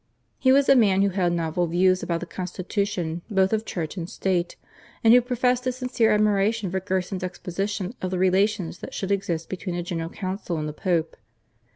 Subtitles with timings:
[0.39, 4.09] He was a man who held novel views about the constitution both of Church and
[4.09, 4.55] State,
[5.03, 9.47] and who professed his sincere admiration for Gerson's exposition of the relations that should exist
[9.47, 11.17] between a General Council and the Pope.